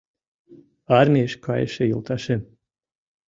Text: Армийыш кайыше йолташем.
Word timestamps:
Армийыш 0.99 1.33
кайыше 1.45 1.83
йолташем. 1.87 2.41